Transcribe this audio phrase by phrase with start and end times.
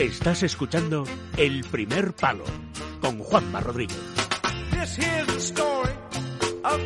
[0.00, 1.04] Estás escuchando
[1.36, 2.44] El Primer Palo
[3.02, 3.98] con Juanma Rodríguez.
[4.70, 4.96] This
[5.26, 5.92] the story
[6.64, 6.80] of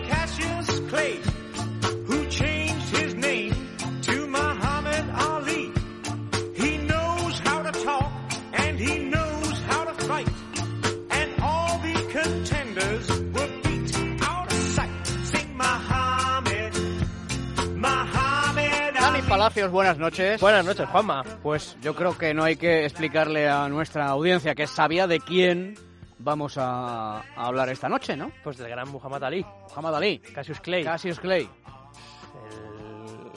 [19.34, 20.40] Palacios, buenas noches.
[20.40, 21.24] Buenas noches, Juanma.
[21.42, 25.74] Pues yo creo que no hay que explicarle a nuestra audiencia que sabía de quién
[26.20, 28.30] vamos a, a hablar esta noche, ¿no?
[28.44, 31.50] Pues del gran Muhammad Ali, Muhammad Ali, Cassius Clay, Cassius Clay.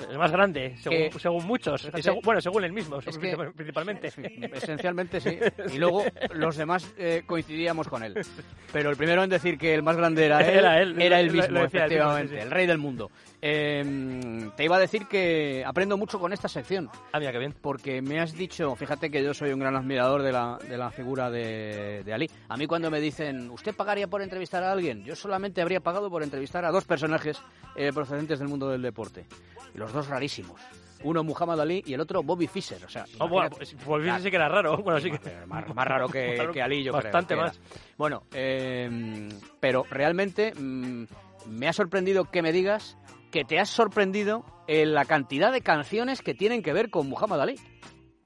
[0.09, 1.81] El, más grande, según, Que- según muchos.
[1.84, 3.11] Fíjate, bueno, según él mismo, que-
[3.55, 4.07] principalmente.
[4.53, 5.38] Esencialmente sí.
[5.73, 8.16] Y luego los demás eh, coincidíamos con él.
[8.71, 11.31] Pero el primero en decir que el más grande era él Era él, era él
[11.31, 12.41] mismo, efectivamente, sí, sí.
[12.41, 13.09] el rey del mundo.
[13.41, 16.89] Eh, te iba a decir que aprendo mucho con esta sección.
[17.11, 17.53] Ah, mira, qué bien.
[17.61, 20.89] porque me has dicho, fíjate que yo soy un gran admirador de la, de la
[20.92, 22.30] figura de, de Ali.
[22.49, 25.03] A mí cuando me dicen, ¿usted pagaría por entrevistar a alguien?
[25.03, 27.39] Yo solamente habría pagado por entrevistar a dos personajes
[27.75, 29.25] eh, procedentes del mundo del deporte.
[29.75, 30.62] Y los dos rarísimos.
[31.03, 32.84] Uno Muhammad Ali y el otro Bobby Fischer.
[32.84, 34.78] O sea, Oh, bueno, imagínate- pues, volviese sí que era raro.
[34.78, 35.45] Bueno, sí que...
[35.45, 37.04] más, más raro que, que Ali, yo creo.
[37.04, 37.44] Bastante era.
[37.44, 37.59] más.
[37.98, 41.04] Bueno, eh, pero realmente mm,
[41.50, 42.98] me ha sorprendido que me digas
[43.31, 47.42] que te has sorprendido en la cantidad de canciones que tienen que ver con Muhammad
[47.42, 47.56] Ali.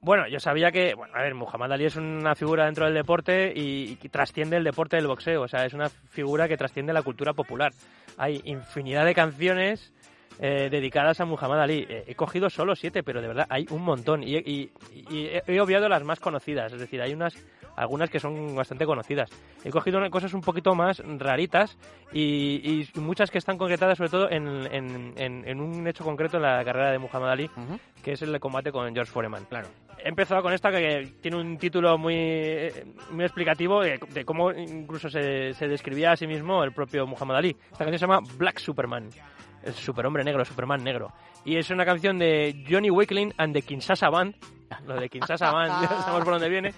[0.00, 3.52] Bueno, yo sabía que, bueno, a ver, Muhammad Ali es una figura dentro del deporte
[3.54, 5.42] y, y trasciende el deporte del boxeo.
[5.42, 7.72] O sea, es una figura que trasciende la cultura popular.
[8.16, 9.92] Hay infinidad de canciones
[10.38, 11.86] eh, dedicadas a Muhammad Ali.
[11.88, 14.22] Eh, he cogido solo siete, pero de verdad hay un montón.
[14.22, 14.70] Y, y-
[15.10, 16.72] y he, obviado las más conocidas.
[16.72, 17.34] Es decir, hay unas
[17.74, 19.30] algunas que son bastante conocidas.
[19.64, 21.78] He cogido cosas un poquito más raritas
[22.12, 22.60] y,
[22.94, 26.42] y muchas que están concretadas sobre todo en, en- en- en un hecho concreto en
[26.42, 27.50] la carrera de Muhammad Ali,
[28.04, 29.44] que es el combate con George Foreman.
[29.46, 29.68] Claro.
[30.04, 32.68] He empezado con esta que tiene un título muy,
[33.12, 37.36] muy explicativo de, de cómo incluso se, se describía a sí mismo el propio Muhammad
[37.36, 37.56] Ali.
[37.70, 39.08] Esta canción se llama Black Superman,
[39.64, 41.12] el superhombre negro, Superman negro.
[41.44, 44.34] Y es una canción de Johnny Wakelin and the Kinshasa Band.
[44.86, 46.72] Lo de Kinshasa Band, ya sabemos por dónde viene.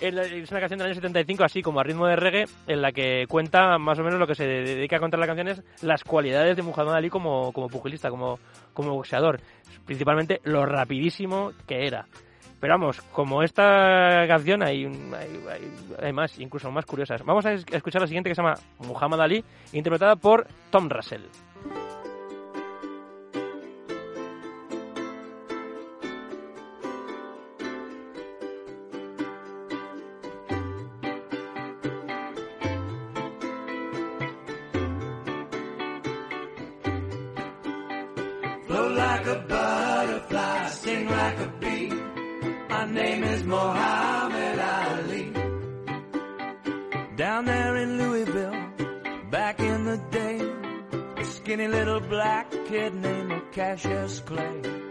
[0.00, 3.24] Es una canción del año 75, así como a ritmo de reggae, en la que
[3.28, 6.54] cuenta más o menos lo que se dedica a contar la canción es las cualidades
[6.56, 8.38] de Muhammad Ali como, como pugilista, como,
[8.74, 9.40] como boxeador.
[9.86, 12.06] Principalmente lo rapidísimo que era.
[12.60, 15.70] Pero vamos, como esta canción hay, hay,
[16.02, 17.22] hay- más, incluso más curiosas.
[17.24, 21.22] Vamos a escuchar la siguiente que se llama Muhammad Ali, interpretada por Tom Russell.
[38.76, 41.88] Flow like a butterfly, sting like a bee.
[42.68, 45.32] My name is Muhammad Ali.
[47.16, 48.60] Down there in Louisville,
[49.30, 50.38] back in the day,
[51.16, 54.85] a skinny little black kid named Cassius Clay.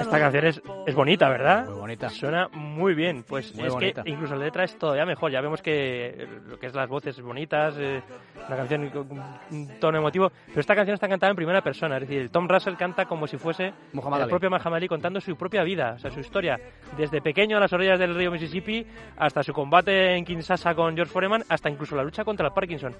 [0.00, 1.66] Esta canción es, es bonita, ¿verdad?
[1.66, 2.08] Muy bonita.
[2.10, 3.24] Suena muy bien.
[3.26, 4.02] Pues Muy es bonita.
[4.02, 5.30] que incluso la letra es todavía mejor.
[5.30, 8.02] Ya vemos que lo que es las voces bonitas, eh,
[8.46, 9.08] una canción con
[9.50, 10.30] un tono emotivo.
[10.48, 11.96] Pero esta canción está cantada en primera persona.
[11.96, 15.36] Es decir, Tom Russell canta como si fuese Muhammad el propio Muhammad Ali contando su
[15.36, 16.58] propia vida, o sea, su historia.
[16.96, 21.12] Desde pequeño a las orillas del río Mississippi hasta su combate en Kinshasa con George
[21.12, 22.94] Foreman, hasta incluso la lucha contra el Parkinson.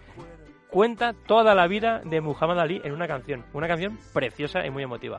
[0.73, 3.45] Cuenta toda la vida de Muhammad Ali en una canción.
[3.53, 5.19] Una canción preciosa y muy emotiva.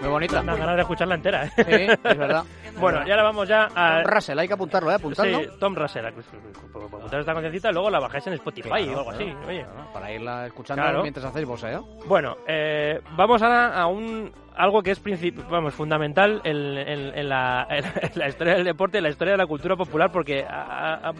[0.00, 0.42] Muy bonita.
[0.42, 1.44] Dan ganas de escucharla entera.
[1.46, 1.50] ¿eh?
[1.56, 1.62] Sí,
[2.08, 2.44] es verdad.
[2.78, 4.04] Bueno, y ahora vamos ya a...
[4.04, 4.94] Russell, hay que apuntarlo, ¿eh?
[4.94, 5.40] Apuntarlo.
[5.40, 6.06] Sí, Tom Russell.
[6.06, 9.24] Apuntar esta cancioncita, luego la bajáis en Spotify Claro, o algo así.
[9.24, 9.64] claro, Oye.
[9.64, 11.82] claro, Para irla escuchando mientras hacéis boxeo.
[12.06, 15.02] Bueno, eh, vamos ahora a un algo que es
[15.50, 17.84] vamos fundamental en, en- en la, en
[18.14, 21.12] la historia del deporte, en la historia de la cultura popular, porque ha, ha-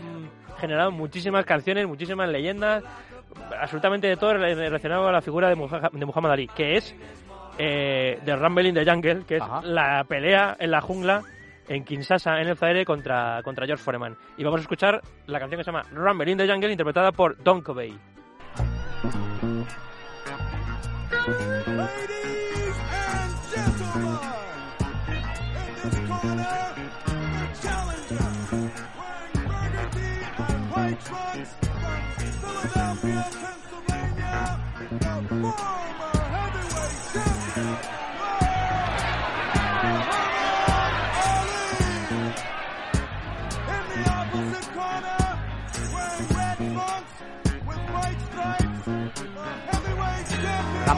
[0.61, 2.85] generado muchísimas canciones, muchísimas leyendas,
[3.61, 6.95] absolutamente de todo relacionado a la figura de Muhammad Ali, que es
[7.59, 9.61] eh, The Rumble in the Jungle, que es Ajá.
[9.63, 11.23] la pelea en la jungla
[11.69, 14.17] en Kinshasa, en el Zaire, contra, contra George Foreman.
[14.37, 17.37] Y vamos a escuchar la canción que se llama Rumble in the Jungle, interpretada por
[17.43, 17.95] Don Covey.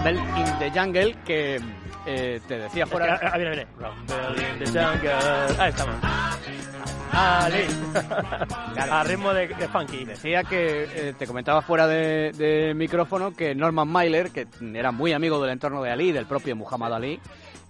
[0.02, 1.60] Rumble in the Jungle, que
[2.06, 3.20] eh, te decía Es que, fuera...
[3.22, 3.66] ah, viene, viene.
[3.78, 5.12] Rumble in the jungle.
[5.58, 6.09] Ahí estamos.
[7.20, 7.64] Ali.
[8.90, 10.04] A ritmo de, de funky.
[10.04, 15.12] Decía que eh, te comentaba fuera de, de micrófono que Norman Mailer, que era muy
[15.12, 17.20] amigo del entorno de Ali, del propio Muhammad Ali,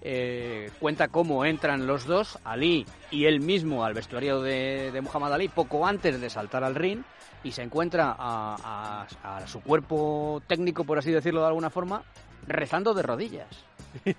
[0.01, 5.33] eh, cuenta cómo entran los dos, Ali y él mismo, al vestuario de, de Muhammad
[5.33, 7.01] Ali, poco antes de saltar al ring,
[7.43, 12.03] y se encuentra a, a- a su cuerpo técnico, por así decirlo de alguna forma,
[12.47, 13.65] rezando de rodillas.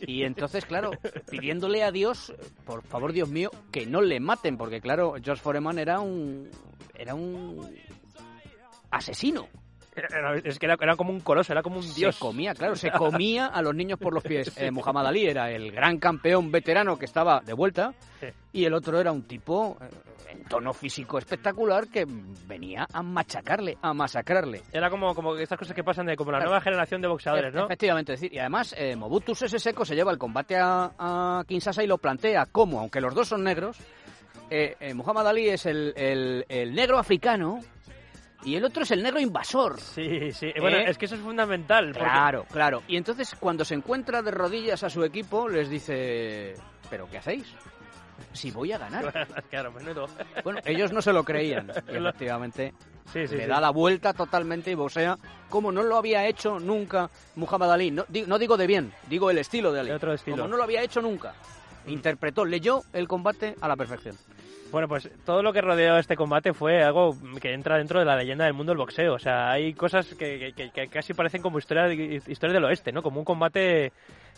[0.00, 0.90] Y entonces, claro,
[1.30, 2.32] pidiéndole a Dios,
[2.64, 6.48] por favor, Dios mío, que no le maten, porque claro, George Foreman era un
[6.94, 7.70] era un
[8.90, 9.48] asesino.
[9.98, 12.14] Era- Es que era, era como un coloso, era como un dios.
[12.16, 14.52] Se comía, claro, se comía a los niños por los pies.
[14.58, 18.26] Eh, Muhammad Ali era el gran campeón veterano que estaba de vuelta Sí.
[18.52, 19.88] y el otro era un tipo eh,
[20.32, 22.04] en tono físico espectacular que
[22.46, 24.62] venía a machacarle, a masacrarle.
[24.72, 26.50] Era como, como estas cosas que pasan de como la Claro.
[26.50, 27.66] nueva generación de boxeadores, ¿no?
[27.66, 31.44] Efectivamente, es decir, y además eh, Mobutu Sese Seko se lleva el combate a, a
[31.46, 33.78] Kinshasa y lo plantea como, aunque los dos son negros,
[34.50, 37.60] eh, eh, Muhammad Ali es el, el- el negro africano
[38.44, 39.80] y el otro es el negro invasor.
[39.80, 40.52] Sí, sí.
[40.60, 40.84] Bueno, ¿Eh?
[40.90, 41.86] es que eso es fundamental.
[41.92, 42.82] porque- Claro, claro.
[42.88, 46.54] Y entonces cuando se encuentra de rodillas a su equipo, les dice,
[46.90, 47.46] ¿pero qué hacéis?
[48.32, 49.12] Si voy a ganar.
[49.50, 50.06] claro, menudo.
[50.44, 51.70] Bueno, ellos no se lo creían.
[51.92, 52.74] Y efectivamente
[53.12, 53.48] Sí, sí, le sí.
[53.48, 55.16] da la vuelta totalmente y boxea
[55.48, 57.90] como no lo había hecho nunca Muhammad Ali.
[57.90, 59.88] No, di- no digo de bien, digo el estilo de Ali.
[59.88, 60.36] De otro estilo.
[60.36, 61.32] Como no lo había hecho nunca.
[61.86, 64.14] Interpretó, leyó el combate a la perfección.
[64.70, 68.16] Bueno, pues todo lo que rodeó este combate fue algo que entra dentro de la
[68.16, 69.14] leyenda del mundo del boxeo.
[69.14, 73.02] O sea, hay cosas que, que- que casi parecen como historia, historia del oeste, ¿no?
[73.02, 73.92] Como un combate,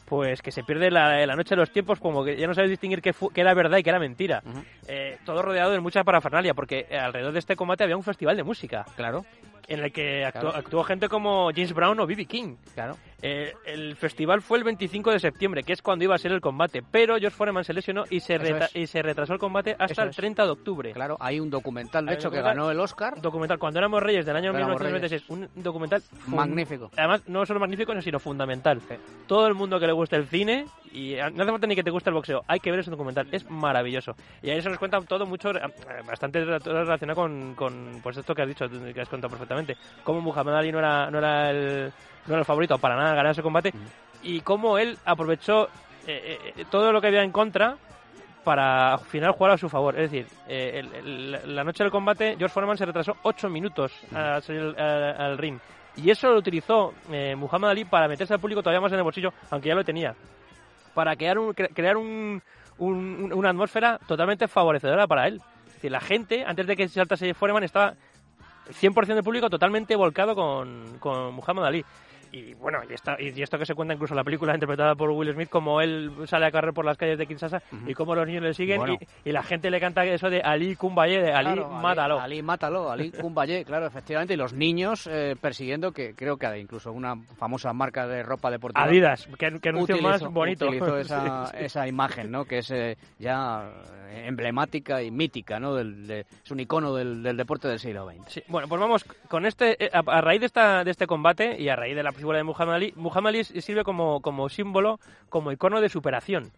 [0.04, 2.70] pues que se pierde la, la noche de los tiempos, como que ya no sabes
[2.70, 4.40] distinguir qué, qué era verdad y qué era mentira.
[4.86, 8.44] Eh, todo rodeado de mucha parafernalia, porque alrededor de este combate había un festival de
[8.44, 9.24] música, Claro,
[9.66, 10.56] en el que actuó, Claro.
[10.58, 12.26] actuó gente como James Brown o B.B.
[12.26, 12.56] King.
[12.74, 12.96] claro.
[13.22, 16.40] Eh, el festival fue el 25 de septiembre, que es cuando iba a ser el
[16.40, 18.76] combate, pero George Foreman se lesionó y se, es.
[18.76, 20.16] y se retrasó el combate hasta Eso el es.
[20.16, 20.92] 30 de octubre.
[20.92, 23.20] Claro, hay un documental, de Hay hecho, que ganó el Oscar.
[23.20, 26.90] documental Cuando éramos reyes del año Cuando éramos 1996, un documental Magnífico.
[26.96, 28.80] Además, no solo magnífico, sino fundamental.
[29.26, 31.90] Todo el mundo que le guste el cine, y no hace falta ni que te
[31.90, 34.14] guste el boxeo, hay que ver ese documental, es maravilloso.
[34.42, 35.60] Y ahí se nos cuenta todo mucho, eh,
[36.06, 39.76] bastante relacionado con, con pues esto que has dicho, que has contado perfectamente.
[40.04, 41.92] Cómo Muhammad Ali no era, no era, el,
[42.30, 43.72] no era el favorito para nada ganar ese combate,
[44.22, 45.68] y cómo él aprovechó
[46.06, 47.76] eh, eh, todo lo que había en contra
[48.44, 49.98] para al final jugar a su favor.
[49.98, 50.94] Es decir, eh, el-
[51.34, 55.38] el- la noche del combate, George Foreman se retrasó 8 minutos a salir al, al-
[55.38, 55.58] ring.
[55.96, 59.04] Y eso lo utilizó eh, Muhammad Ali para meterse al público todavía más en el
[59.04, 60.14] bolsillo, aunque ya lo tenía.
[60.94, 62.40] Para crear, un, cre- crear un-
[62.78, 65.40] un- una atmósfera totalmente favorecedora para él.
[65.68, 67.94] Es decir, la gente, antes de que saltase Foreman, estaba
[68.80, 71.84] 100% del público totalmente volcado con, con Muhammad Ali.
[72.32, 75.10] Y bueno, y, esta- y esto que se cuenta incluso en la película interpretada por
[75.10, 78.26] Will Smith, como él sale a correr por las calles de Kinshasa y cómo los
[78.26, 78.98] niños le siguen Bueno.
[79.24, 82.20] y, y la gente le canta eso de Ali Kumbaye, de Ali, Claro, mátalo.
[82.20, 84.34] Ali, mátalo, Ali Kumbaye, claro, efectivamente.
[84.34, 88.84] Y los niños eh, persiguiendo, que creo que incluso una famosa marca de ropa deportiva.
[88.84, 90.66] Adidas, que, que anuncio utilizó- más bonito.
[90.66, 91.64] utilizó esa, Sí, sí.
[91.64, 92.44] esa imagen, ¿no?
[92.44, 93.68] Que es eh, ya
[94.08, 95.74] eh, emblemática y mítica, ¿no?
[95.74, 98.32] Del, de- es un icono del, del deporte del siglo XX.
[98.32, 101.60] Sí, bueno, pues vamos con este, eh, a, a raíz de, esta, de este combate
[101.60, 105.00] y a raíz de la figura de Muhammad Ali, Muhammad Ali sirve como, como símbolo,
[105.28, 106.52] como icono de superación.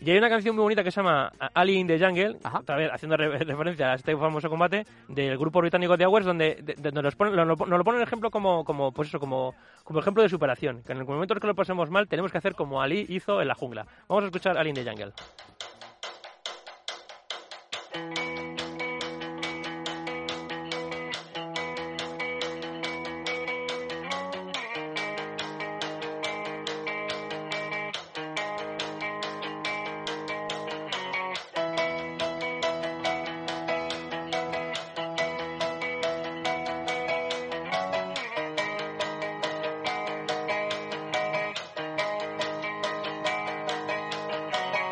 [0.00, 2.60] Y hay una canción muy bonita que se llama Ali in the Jungle, Ajá.
[2.60, 6.54] otra vez haciendo re- referencia a este famoso combate del grupo británico de Hours, donde,
[6.62, 9.56] de- donde nos, ponen, lo- lo- nos lo ponen ejemplo como, como, pues eso, como,
[9.82, 10.82] como ejemplo de superación.
[10.84, 13.42] Que en el momento en que lo pasemos mal, tenemos que hacer como Ali hizo
[13.42, 13.86] en la jungla.
[14.08, 15.12] Vamos a escuchar Ali in the Jungle.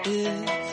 [0.06, 0.65] Is.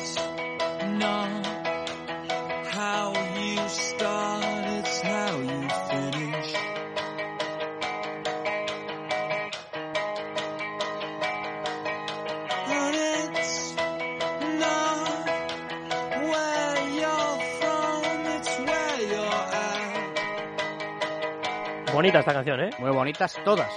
[22.03, 22.69] Bonita esta canción, ¿eh?
[22.79, 23.71] Muy bonitas todas.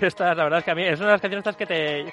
[0.00, 2.12] Esta, la verdad es que a mí es una de las canciones estas que te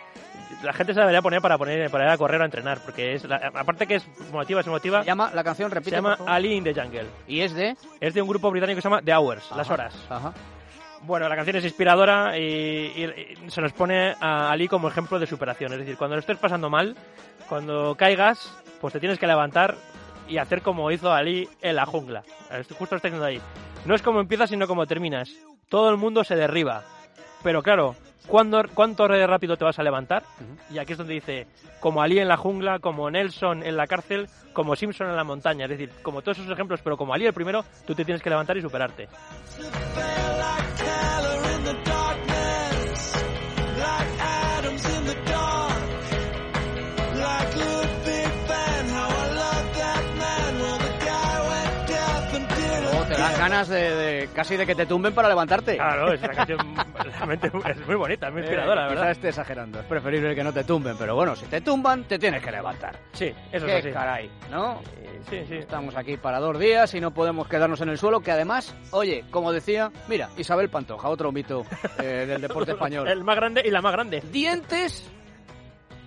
[0.64, 2.80] la gente se la debería poner para poner para ir a correr o a entrenar
[2.86, 5.96] porque es la- aparte que es emotiva es emotiva Se llama, la canción, se repite,
[5.96, 6.32] llama por favor.
[6.34, 7.76] Ali in the Jungle Y es de...
[8.00, 10.34] es de un grupo británico que se llama The Hours las Ajá, horas Ajá.
[11.02, 15.18] Bueno, la canción es inspiradora y, y- y se nos pone a Ali como ejemplo
[15.20, 15.72] de superación.
[15.74, 16.96] Es decir, cuando lo estés pasando mal,
[17.50, 19.76] cuando caigas, pues te tienes que levantar
[20.28, 22.24] y hacer como hizo Ali en la jungla.
[22.78, 23.40] Justo lo está diciendo ahí.
[23.86, 25.30] No es como empiezas, sino como terminas.
[25.70, 26.84] Todo el mundo se derriba.
[27.44, 27.96] Pero claro,
[28.28, 30.24] ¿cuándo, ¿cuánto rápido te vas a levantar?
[30.72, 31.48] Y aquí es donde dice,
[31.80, 35.66] como Ali en la jungla, como Nelson en la cárcel, como Simpson en la montaña.
[35.66, 38.30] Es decir, como todos esos ejemplos, pero como Ali el primero, tú te tienes que
[38.32, 39.08] levantar y superarte.
[53.32, 55.76] Dan ganas de, de- casi de que te tumben para levantarte.
[55.76, 56.60] Claro, es una canción
[57.18, 59.02] realmente es muy bonita, es muy inspiradora, la Eh, verdad.
[59.04, 59.80] Quizás esté exagerando.
[59.80, 62.98] Es preferible que no te tumben, pero bueno, si te tumban, te tienes que levantar.
[63.14, 63.94] Sí, eso Qué es así.
[63.94, 64.80] caray, ¿no?
[65.30, 65.56] Sí, sí.
[65.56, 69.24] Estamos aquí para dos días y no podemos quedarnos en el suelo, que además, oye,
[69.32, 71.66] como decía, mira, Isabel Pantoja, otro mito
[72.00, 73.08] eh, del deporte español.
[73.08, 74.22] El más grande y la más grande.
[74.32, 75.12] Dientes.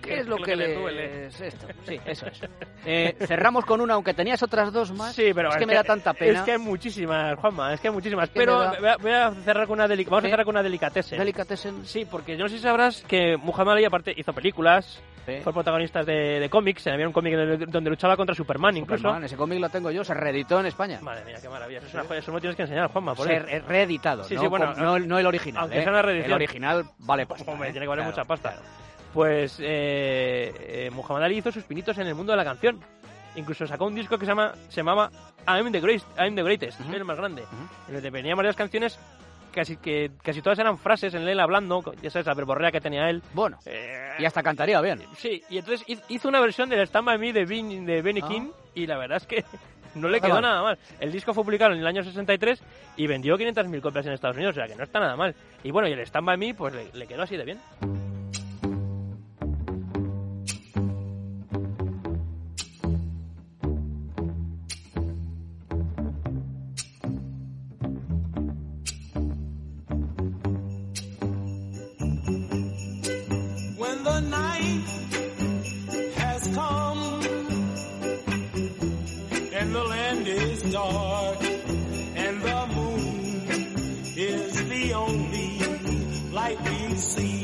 [0.01, 1.25] ¿Qué es lo Lo que, que le le duele.
[1.27, 1.67] es esto?
[1.85, 2.41] Sí, eso es.
[2.85, 5.13] Eh, cerramos con una, aunque tenías otras dos más.
[5.15, 6.39] Sí, pero es que me da tanta pena.
[6.39, 8.29] Es que hay muchísimas, Juanma, es que hay muchísimas.
[8.29, 10.27] que pero da- voy a, cerrar con una deli- vamos Sí.
[10.27, 11.19] a cerrar con una delicatessen.
[11.19, 11.85] Delicatessen.
[11.85, 15.41] Sí, porque yo no sé si sabrás que Muhammad Ali aparte hizo películas, Sí.
[15.43, 17.35] fue protagonista de, de cómics, había un cómic
[17.67, 19.01] donde, luchaba contra Superman incluso.
[19.01, 20.99] Superman, ese cómic lo tengo yo, se reeditó en España.
[21.01, 21.79] Madre mía, qué maravilla.
[21.79, 23.13] Eso, es una joya, eso me tienes que enseñar, Juanma.
[23.13, 24.41] Por Se re- reeditado, Sí, ¿no?
[24.41, 25.63] sí, bueno, no, el- no el original.
[25.63, 25.83] aunque ¿eh?
[25.83, 26.31] sea una reedición.
[26.31, 27.51] El original vale pasta.
[27.51, 27.71] Hombre, ¿eh?
[27.73, 28.51] tiene que valer Claro, mucha pasta.
[28.53, 28.65] claro.
[29.13, 32.79] Pues eh, eh, Muhammad Ali hizo sus pinitos en el mundo de la canción.
[33.35, 35.09] Incluso sacó un disco que se, llama, se llamaba
[35.47, 37.43] I'm the, Greatest, I'm the Greatest, soy el más grande.
[37.43, 37.89] Ujú.
[37.89, 38.99] En el que varias canciones,
[39.53, 43.09] casi que casi todas eran frases en él hablando, ya sabes, la verborrea que tenía
[43.09, 43.21] él.
[43.33, 45.01] Bueno, Eh, y hasta cantaría bien.
[45.17, 48.21] Sí, y entonces hiz- hizo una versión del Stand By Me de, Ben- de Benny
[48.23, 48.27] Ah.
[48.27, 49.43] King y la verdad es que
[49.95, 50.77] no le quedó nada mal.
[50.99, 52.61] El disco fue publicado en el año 63
[52.97, 55.35] y vendió 500.000 copias en Estados Unidos, o sea que no está nada mal.
[55.63, 57.59] Y bueno, y el Stand By Me pues le, le quedó así de bien.
[84.93, 85.59] Only
[86.31, 87.38] light we see.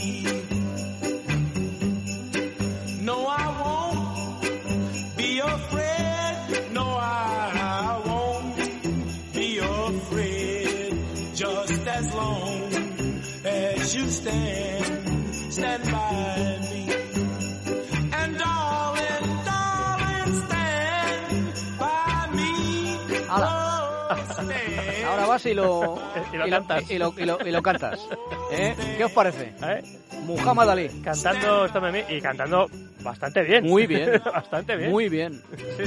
[25.07, 25.97] Ahora vas y lo,
[26.33, 26.89] Y lo cantas.
[26.91, 28.07] Y lo, y lo- y lo cantas.
[28.51, 28.75] ¿Eh?
[28.97, 29.53] ¿Qué os parece?
[29.61, 29.83] ¿eh?
[30.25, 30.89] Muhammad Ali.
[31.03, 32.67] Cantando By Me y cantando
[33.03, 33.65] bastante bien.
[33.65, 34.21] Muy bien.
[34.25, 34.89] bastante bien.
[34.91, 35.41] Muy bien.
[35.77, 35.85] Sí,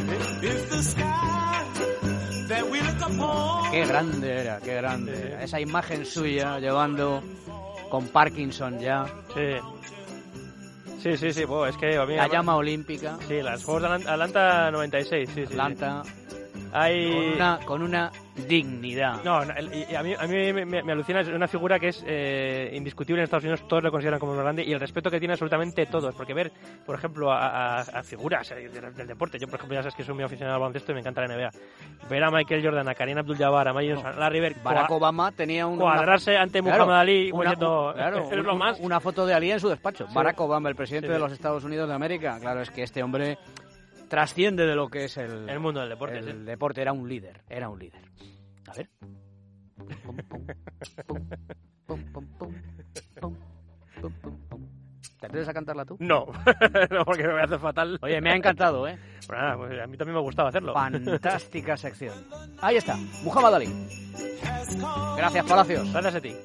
[0.83, 0.97] sí.
[3.71, 5.29] Qué grande era, qué grande.
[5.29, 5.43] era.
[5.43, 7.23] Esa imagen suya llevando
[7.91, 9.57] con Parkinson ya, Sí,
[11.01, 11.45] sí, sí, sí.
[11.69, 15.47] es que a mí la llama olímpica, Sí, las Juegos de Atlanta 96, sí, sí.
[15.49, 15.57] sí.
[16.73, 17.11] Hay...
[17.13, 18.11] con una, con una
[18.47, 19.23] dignidad.
[19.25, 21.89] No, no, y a mí, a mí me, me- me alucina, es una figura que
[21.89, 25.11] es eh, indiscutible en Estados Unidos, todos lo consideran como más grande y el respeto
[25.11, 26.53] que tiene absolutamente todos, porque ver,
[26.87, 29.95] por ejemplo, a, a- a figuras eh, del, del deporte, yo por ejemplo ya sabes
[29.95, 31.51] que soy muy aficionado al baloncesto y me encanta la NBA,
[32.09, 35.67] ver a Michael Jordan, a Karim Abdul-Jabbar, a Johnson, a Larry Bird, Barack Obama tenía
[35.67, 38.79] un, cuadrarse ante Claro, Muhammad Ali como una, diciendo, claro, eres lo un- más.
[38.81, 40.07] una foto de Ali en su despacho.
[40.07, 40.15] Sí.
[40.15, 42.39] Barack Obama, el presidente Sí, de los Estados Unidos de América.
[42.41, 43.39] Claro, es que este hombre
[44.09, 46.19] trasciende de lo que es el, mundo del deporte.
[46.19, 48.03] El deporte era un líder, era un líder.
[48.67, 48.89] A ver.
[55.19, 55.97] ¿Te atreves a cantarla tú?
[55.99, 56.27] No,
[56.91, 57.99] no porque me hace fatal.
[58.03, 58.99] Oye, me ha encantado, ¿eh?
[59.27, 60.73] Pues pues a mí también me gustaba hacerlo.
[60.75, 62.15] Fantástica sección.
[62.61, 63.69] Ahí está, Muhammad Ali.
[65.17, 65.93] Gracias, Palacios.
[65.93, 66.37] Gracias a ti.